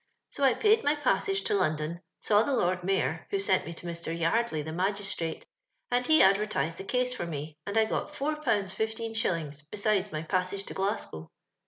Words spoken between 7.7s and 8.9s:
I gut four pounds